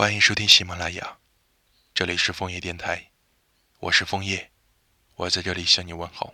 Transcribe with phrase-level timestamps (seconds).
[0.00, 1.18] 欢迎收听喜马拉雅，
[1.92, 3.10] 这里是枫叶电台，
[3.80, 4.50] 我是枫叶，
[5.14, 6.32] 我在这里向你问好。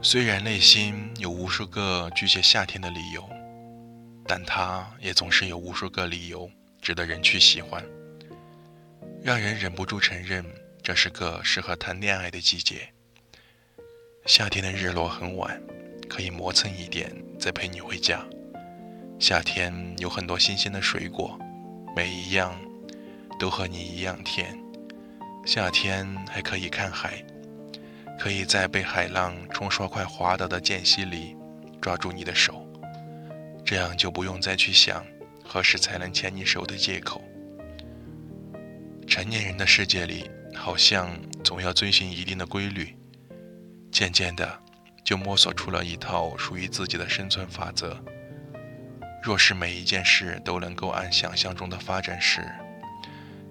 [0.00, 3.28] 虽然内心有无数个拒绝夏天的理由，
[4.26, 6.50] 但它也总是有无数个理由
[6.80, 7.84] 值得人去喜欢，
[9.22, 10.44] 让人忍不住承认
[10.82, 12.88] 这是个适合谈恋爱的季节。
[14.26, 15.60] 夏天的日落很晚，
[16.08, 18.24] 可以磨蹭一点再陪你回家。
[19.18, 21.38] 夏天有很多新鲜的水果，
[21.94, 22.58] 每一样
[23.38, 24.58] 都和你一样甜。
[25.44, 27.24] 夏天还可以看海。
[28.18, 31.34] 可以在被海浪冲刷快滑倒的间隙里
[31.80, 32.61] 抓住你的手，
[33.64, 35.04] 这样就不用再去想
[35.44, 37.22] 何时才能牵你手的借口。
[39.06, 42.96] 成年人的世界里，好像总要遵循一定的规律，
[43.90, 44.58] 渐渐的
[45.04, 48.02] 就摸索出了一套属于自己的生存法则。
[49.22, 52.42] 若是每一件事都能够按想象中的发展时，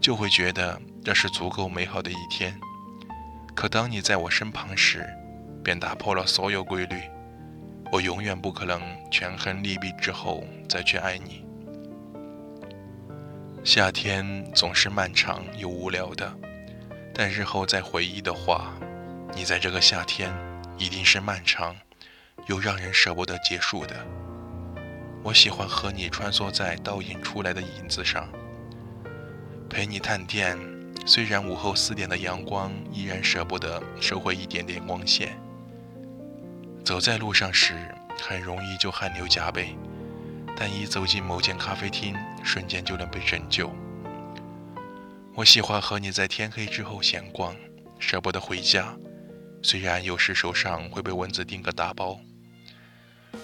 [0.00, 2.58] 就会觉得这是足够美好的一天。
[3.54, 5.06] 可当你在我身旁时，
[5.64, 7.02] 便打破了所有规律。
[7.90, 11.44] 我永远不可能权衡利弊之后再去爱你。
[13.64, 16.32] 夏天总是漫长又无聊的，
[17.14, 18.72] 但日后再回忆的话，
[19.34, 20.32] 你在这个夏天
[20.76, 21.74] 一定是漫长
[22.46, 23.96] 又让人舍不得结束的。
[25.22, 28.28] 我喜欢和你穿梭在倒影出来的影子上，
[29.68, 30.58] 陪你探店。
[31.06, 35.38] 虽然午后四点的阳光依然舍不得收回一点点光线，
[36.88, 39.76] 走在路上时很容易就汗流浃背，
[40.56, 43.70] 但一走进某间咖啡厅，瞬间就能被拯救。
[45.34, 47.54] 我喜欢和你在天黑之后闲逛，
[47.98, 48.96] 舍不得回家，
[49.62, 52.18] 虽然有时手上会被蚊子叮个大包。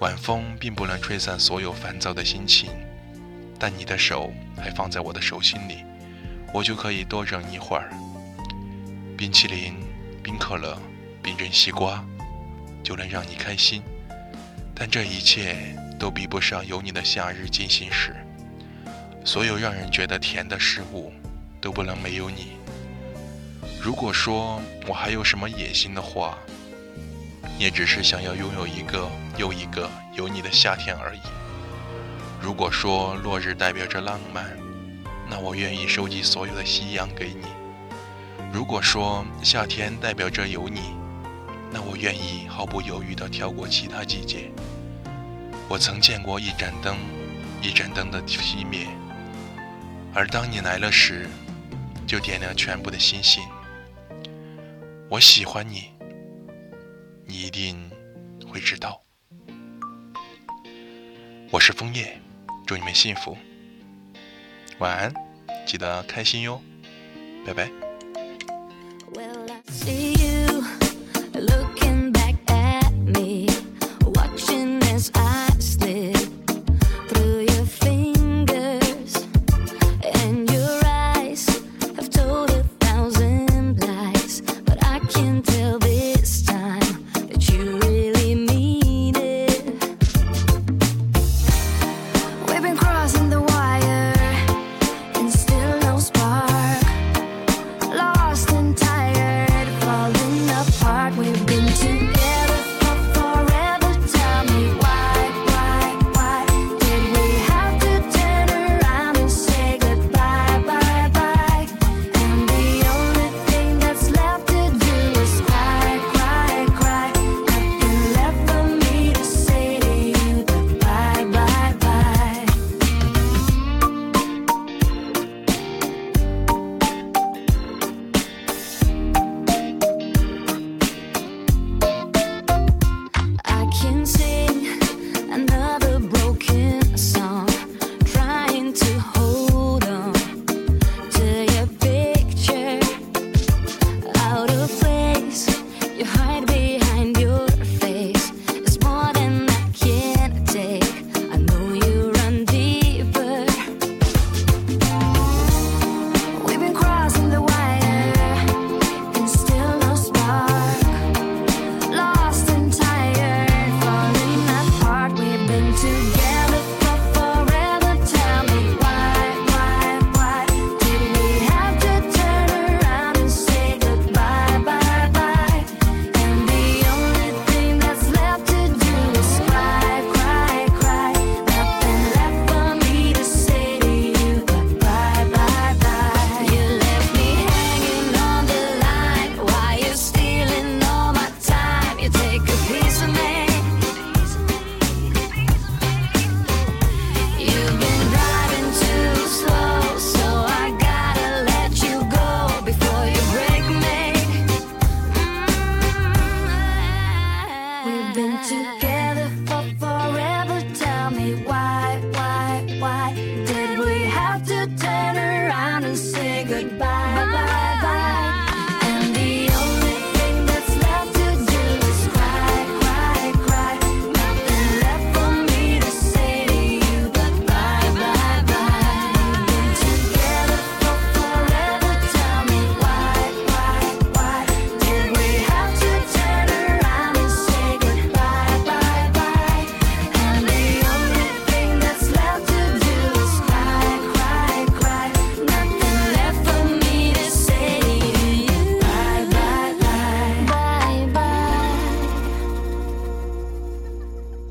[0.00, 2.70] 晚风并不能吹散所有烦躁的心情，
[3.58, 5.84] 但你的手还放在我的手心里。
[6.54, 7.90] 我就可以多忍一会儿。
[9.14, 9.74] 冰淇淋、
[10.22, 10.80] 冰可乐、
[11.22, 12.02] 冰镇西瓜，
[12.86, 13.82] 就能让你开心。
[14.72, 18.14] 但这一切都比不上有你的夏日进行时。
[19.24, 21.12] 所有让人觉得甜的事物，
[21.60, 22.52] 都不能没有你。
[23.82, 26.38] 如果说我还有什么野心的话，
[27.58, 31.20] 也只是想要拥有一个又一个有你的夏天而已。
[32.40, 34.56] 如果说落日代表着浪漫，
[35.28, 37.46] 那我愿意收集所有的夕阳给你。
[38.52, 40.94] 如果说夏天代表着有你，
[41.78, 44.50] 但我愿意毫不犹豫地跳过其他季节。
[45.68, 46.96] 我曾见过一盏灯，
[47.60, 48.86] 一盏灯的熄灭，
[50.14, 51.28] 而当你来了时，
[52.06, 53.44] 就点亮全部的星星。
[55.10, 55.90] 我喜欢你，
[57.26, 57.90] 你一定
[58.50, 59.02] 会知道。
[61.50, 62.18] 我是枫叶，
[62.66, 63.36] 祝你们幸福。
[64.78, 65.12] 晚安，
[65.66, 66.58] 记得开心哟，
[67.44, 67.85] 拜拜。
[85.36, 85.85] until